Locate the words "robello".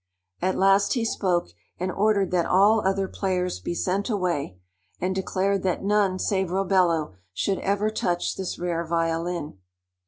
6.49-7.13